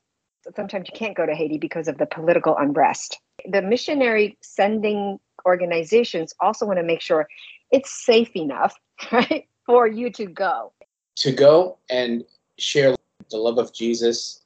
[0.55, 3.18] sometimes you can't go to Haiti because of the political unrest.
[3.48, 7.26] The missionary sending organizations also want to make sure
[7.70, 8.74] it's safe enough,
[9.12, 10.72] right, for you to go.
[11.16, 12.24] To go and
[12.59, 12.94] share
[13.31, 14.42] the love of Jesus,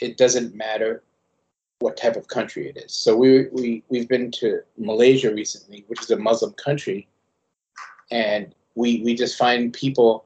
[0.00, 1.02] it doesn't matter
[1.80, 2.92] what type of country it is.
[2.94, 7.06] So we we we've been to Malaysia recently, which is a Muslim country,
[8.10, 10.24] and we we just find people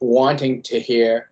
[0.00, 1.30] wanting to hear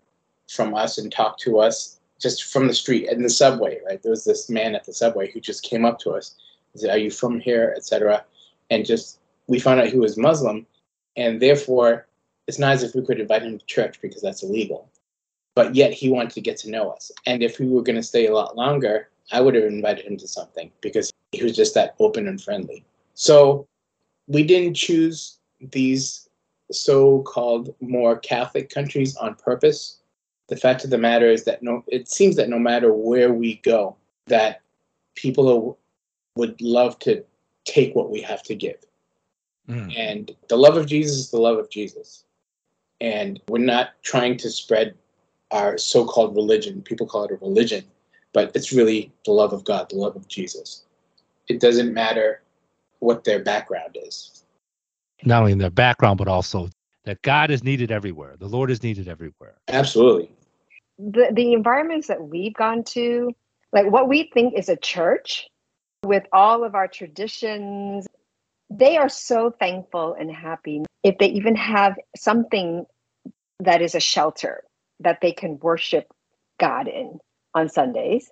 [0.48, 3.80] from us and talk to us just from the street in the subway.
[3.84, 6.36] Right, there was this man at the subway who just came up to us,
[6.72, 8.24] and said, "Are you from here?" etc.
[8.70, 10.66] And just we found out he was Muslim,
[11.16, 12.05] and therefore
[12.46, 14.90] it's not as if we could invite him to church because that's illegal.
[15.54, 18.02] But yet he wanted to get to know us, and if we were going to
[18.02, 21.74] stay a lot longer, I would have invited him to something because he was just
[21.74, 22.84] that open and friendly.
[23.14, 23.66] So
[24.26, 26.28] we didn't choose these
[26.70, 30.00] so-called more Catholic countries on purpose.
[30.48, 33.56] The fact of the matter is that no, it seems that no matter where we
[33.56, 34.60] go, that
[35.14, 35.78] people
[36.36, 37.24] would love to
[37.64, 38.78] take what we have to give.
[39.68, 39.96] Mm.
[39.96, 42.24] And the love of Jesus is the love of Jesus.
[43.00, 44.94] And we're not trying to spread
[45.50, 46.82] our so-called religion.
[46.82, 47.84] People call it a religion
[48.36, 50.84] but it's really the love of God, the love of Jesus.
[51.48, 52.42] It doesn't matter
[52.98, 54.44] what their background is.
[55.24, 56.68] Not only in their background, but also
[57.04, 58.36] that God is needed everywhere.
[58.38, 59.54] The Lord is needed everywhere.
[59.68, 60.30] Absolutely.
[60.98, 63.32] The the environments that we've gone to,
[63.72, 65.48] like what we think is a church
[66.04, 68.06] with all of our traditions,
[68.70, 72.84] they are so thankful and happy if they even have something
[73.60, 74.64] that is a shelter
[75.00, 76.12] that they can worship
[76.58, 77.18] God in
[77.54, 78.30] on Sundays.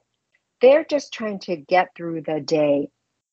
[0.60, 2.88] They're just trying to get through the day,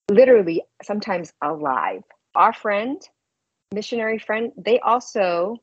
[0.09, 2.03] literally, sometimes alive.
[2.35, 3.01] Our friend,
[3.73, 5.57] missionary friend, they also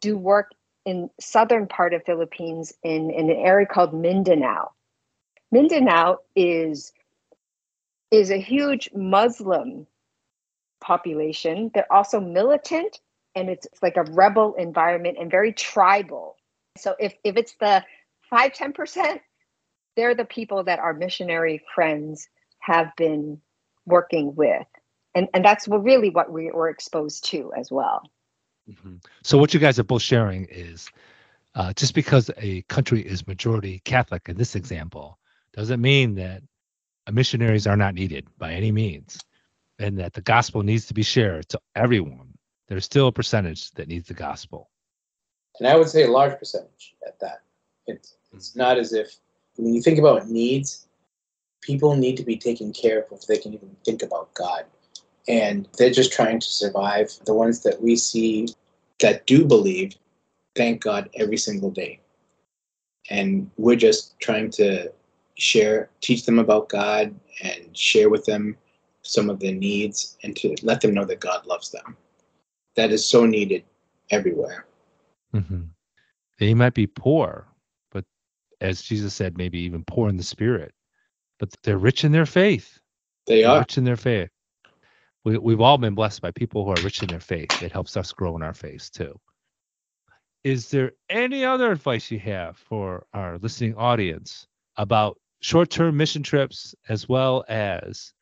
[0.00, 0.52] do work
[0.84, 4.70] in southern part of Philippines in, in an area called Mindanao.
[5.50, 6.92] Mindanao is
[8.10, 9.86] is a huge Muslim
[10.80, 11.70] population.
[11.74, 13.00] They're also militant
[13.34, 16.36] and it's, it's like a rebel environment and very tribal.
[16.76, 17.84] So if, if it's the
[18.30, 19.20] five, 10%,
[19.96, 22.28] they're the people that our missionary friends
[22.60, 23.40] have been
[23.86, 24.66] working with.
[25.14, 28.02] And, and that's really what we were exposed to as well.
[28.70, 28.96] Mm-hmm.
[29.22, 30.90] So, what you guys are both sharing is
[31.54, 35.18] uh, just because a country is majority Catholic in this example,
[35.54, 36.42] doesn't mean that
[37.10, 39.18] missionaries are not needed by any means,
[39.78, 42.34] and that the gospel needs to be shared to everyone.
[42.68, 44.70] There's still a percentage that needs the gospel.
[45.58, 47.42] And I would say a large percentage at that.
[47.86, 49.16] It's, it's not as if
[49.56, 50.86] when you think about needs,
[51.62, 54.64] people need to be taken care of if they can even think about God.
[55.26, 57.12] And they're just trying to survive.
[57.26, 58.48] The ones that we see
[59.00, 59.94] that do believe,
[60.54, 62.00] thank God every single day.
[63.10, 64.92] And we're just trying to
[65.36, 68.56] share, teach them about God and share with them
[69.08, 71.96] some of their needs and to let them know that God loves them.
[72.76, 73.64] That is so needed
[74.10, 74.66] everywhere.
[75.34, 75.62] Mm-hmm.
[76.38, 77.48] They might be poor,
[77.90, 78.04] but
[78.60, 80.74] as Jesus said, maybe even poor in the spirit,
[81.38, 82.78] but they're rich in their faith.
[83.26, 84.28] They they're are rich in their faith.
[85.24, 87.62] We, we've all been blessed by people who are rich in their faith.
[87.62, 89.18] It helps us grow in our faith too.
[90.44, 96.22] Is there any other advice you have for our listening audience about short term mission
[96.22, 98.12] trips as well as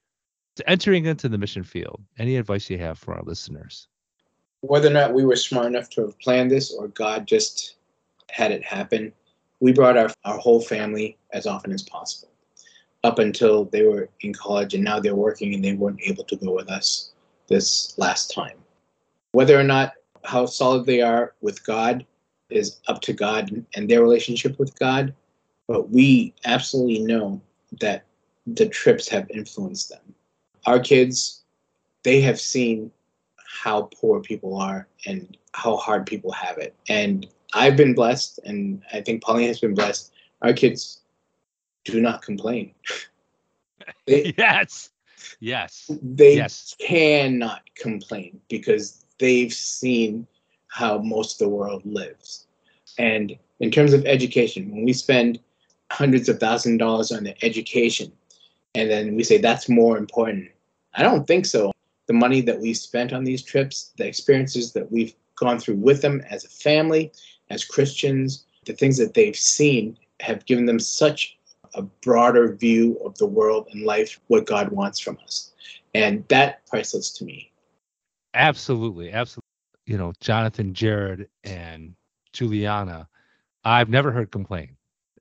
[0.66, 2.02] entering into the mission field?
[2.18, 3.88] Any advice you have for our listeners?
[4.60, 7.76] Whether or not we were smart enough to have planned this or God just
[8.30, 9.12] had it happen,
[9.60, 12.28] we brought our, our whole family as often as possible
[13.04, 16.36] up until they were in college and now they're working and they weren't able to
[16.36, 17.12] go with us
[17.48, 18.58] this last time.
[19.32, 19.92] Whether or not
[20.24, 22.04] how solid they are with God
[22.50, 25.14] is up to God and their relationship with God,
[25.68, 27.40] but we absolutely know
[27.80, 28.04] that
[28.46, 30.14] the trips have influenced them.
[30.66, 31.42] Our kids,
[32.02, 32.90] they have seen
[33.36, 36.74] how poor people are and how hard people have it.
[36.88, 40.12] And I've been blessed, and I think Pauline has been blessed.
[40.42, 41.00] Our kids
[41.84, 42.74] do not complain.
[44.06, 44.90] they, yes,
[45.40, 46.76] yes, they yes.
[46.80, 50.26] cannot complain because they've seen
[50.68, 52.46] how most of the world lives.
[52.98, 55.38] And in terms of education, when we spend
[55.90, 58.12] hundreds of thousands of dollars on the education,
[58.74, 60.50] and then we say that's more important,
[60.96, 61.72] I don't think so.
[62.06, 66.02] The money that we spent on these trips, the experiences that we've gone through with
[66.02, 67.12] them as a family,
[67.50, 71.36] as Christians, the things that they've seen have given them such
[71.74, 75.52] a broader view of the world and life, what God wants from us.
[75.94, 77.52] And that priceless to me.
[78.34, 79.12] Absolutely.
[79.12, 79.42] Absolutely.
[79.86, 81.94] You know, Jonathan, Jared, and
[82.32, 83.08] Juliana,
[83.64, 84.76] I've never heard complain.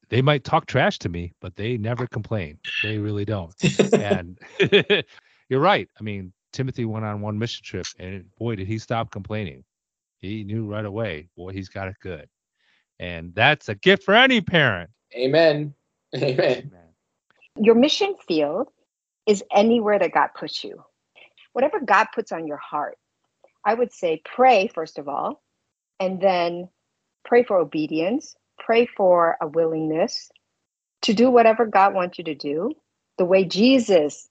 [0.09, 2.59] They might talk trash to me, but they never complain.
[2.83, 3.53] They really don't.
[3.93, 4.39] and
[5.49, 5.89] you're right.
[5.99, 9.63] I mean, Timothy went on one mission trip, and boy, did he stop complaining.
[10.17, 12.27] He knew right away, boy, he's got it good.
[12.99, 14.89] And that's a gift for any parent.
[15.13, 15.73] Amen.
[16.15, 16.71] Amen.
[17.57, 18.69] Your mission field
[19.25, 20.83] is anywhere that God puts you.
[21.53, 22.97] Whatever God puts on your heart,
[23.63, 25.41] I would say pray, first of all,
[25.99, 26.69] and then
[27.23, 30.31] pray for obedience, pray for a willingness
[31.03, 32.71] to do whatever God wants you to do,
[33.17, 34.29] the way Jesus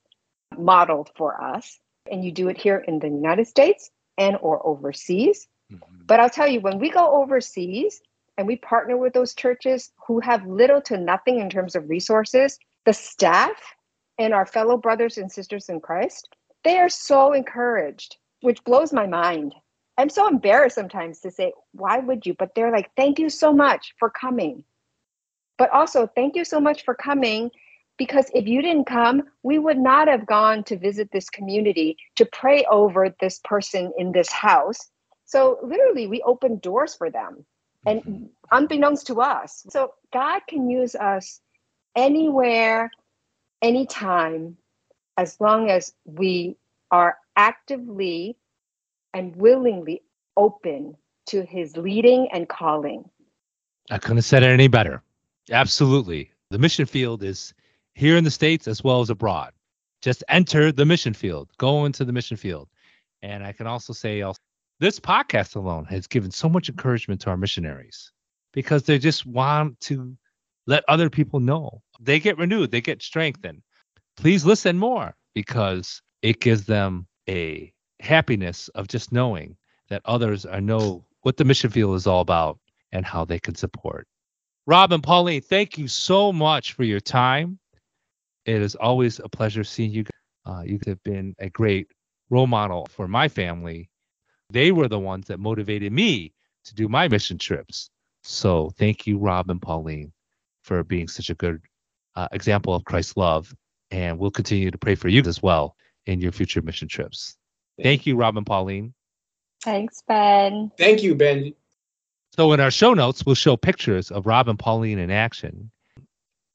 [0.58, 1.78] modeled for us.
[2.10, 5.48] And you do it here in the United States and or overseas.
[5.72, 6.02] Mm-hmm.
[6.06, 8.02] But I'll tell you, when we go overseas
[8.36, 12.58] and we partner with those churches who have little to nothing in terms of resources,
[12.84, 13.56] the staff
[14.18, 16.28] and our fellow brothers and sisters in Christ,
[16.62, 19.54] they are so encouraged, which blows my mind.
[19.96, 22.34] I'm so embarrassed sometimes to say, why would you?
[22.34, 24.64] But they're like, thank you so much for coming.
[25.56, 27.50] But also, thank you so much for coming
[27.96, 32.26] because if you didn't come, we would not have gone to visit this community to
[32.26, 34.90] pray over this person in this house.
[35.24, 37.44] So, literally, we opened doors for them
[37.86, 38.24] and mm-hmm.
[38.52, 39.64] unbeknownst to us.
[39.70, 41.40] So, God can use us
[41.96, 42.90] anywhere,
[43.62, 44.56] anytime,
[45.16, 46.56] as long as we
[46.90, 48.36] are actively
[49.12, 50.02] and willingly
[50.36, 53.08] open to his leading and calling.
[53.90, 55.02] I couldn't have said it any better.
[55.50, 56.30] Absolutely.
[56.50, 57.54] The mission field is
[57.94, 59.52] here in the States as well as abroad.
[60.02, 62.68] Just enter the mission field, go into the mission field.
[63.22, 64.38] And I can also say also,
[64.80, 68.12] this podcast alone has given so much encouragement to our missionaries
[68.52, 70.16] because they just want to
[70.66, 71.80] let other people know.
[72.00, 73.62] They get renewed, they get strengthened.
[74.16, 79.56] Please listen more because it gives them a happiness of just knowing
[79.88, 82.58] that others are know what the mission field is all about
[82.92, 84.06] and how they can support.
[84.66, 87.58] Rob and Pauline, thank you so much for your time.
[88.46, 90.04] It is always a pleasure seeing you.
[90.46, 91.88] Uh, you have been a great
[92.30, 93.88] role model for my family.
[94.50, 96.32] They were the ones that motivated me
[96.64, 97.90] to do my mission trips.
[98.22, 100.12] So thank you, Rob and Pauline,
[100.62, 101.60] for being such a good
[102.16, 103.54] uh, example of Christ's love.
[103.90, 105.76] And we'll continue to pray for you as well
[106.06, 107.36] in your future mission trips.
[107.82, 108.94] Thank you, Rob and Pauline.
[109.62, 110.70] Thanks, Ben.
[110.76, 111.54] Thank you, Ben.
[112.36, 115.70] So in our show notes, we'll show pictures of Rob and Pauline in action.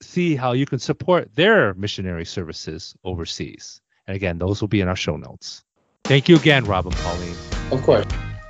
[0.02, 3.82] See how you can support their missionary services overseas.
[4.08, 5.64] And again, those will be in our show notes.
[6.06, 7.36] Thank you again, Rob and Pauline.
[7.72, 8.06] Of course.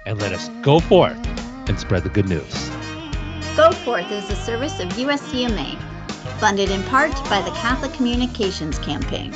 [0.05, 1.17] And let us go forth
[1.67, 2.69] and spread the good news.
[3.55, 5.77] Go Forth is a service of USCMA,
[6.39, 9.35] funded in part by the Catholic Communications Campaign.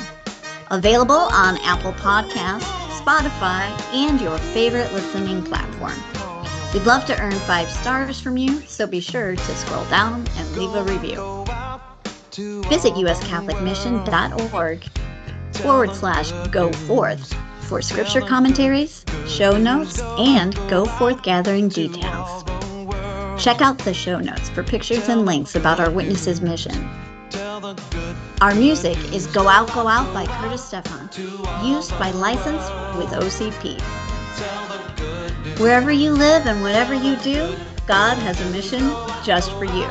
[0.70, 2.62] Available on Apple Podcasts,
[3.02, 5.92] Spotify, and your favorite listening platform.
[6.72, 10.56] We'd love to earn five stars from you, so be sure to scroll down and
[10.56, 11.43] leave a review.
[12.36, 14.84] Visit uscatholicmission.org
[15.52, 22.42] forward slash go forth for scripture commentaries, show notes, and go forth gathering details.
[23.40, 26.88] Check out the show notes for pictures and links about our Witnesses mission.
[28.40, 31.08] Our music is Go Out, Go Out by Curtis Stephan,
[31.64, 32.64] used by license
[32.98, 33.80] with OCP.
[35.60, 37.54] Wherever you live and whatever you do,
[37.86, 38.80] God has a mission
[39.24, 39.86] just for you.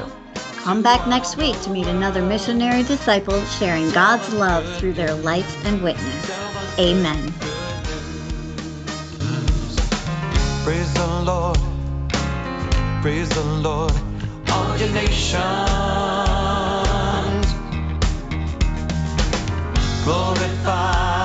[0.64, 5.66] Come back next week to meet another missionary disciple sharing God's love through their life
[5.66, 6.80] and witness.
[6.80, 7.34] Amen.
[10.64, 11.58] Praise the Lord.
[13.02, 13.92] Praise the Lord.
[14.52, 15.44] All your nations.
[20.06, 21.23] glorify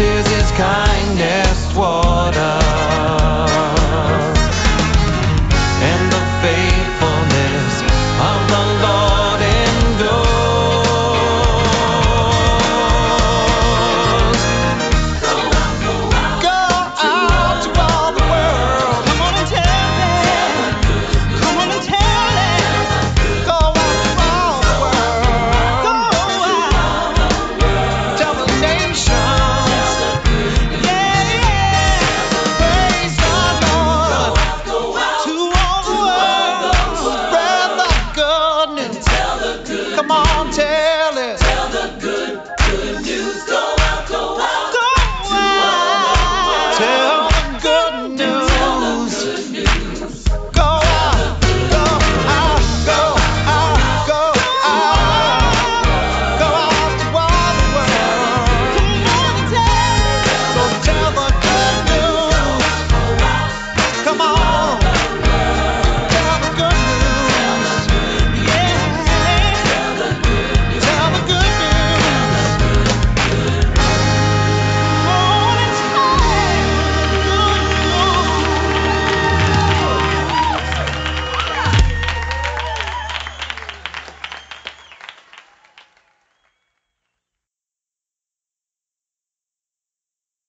[0.00, 1.76] is his kindness
[2.34, 2.59] us.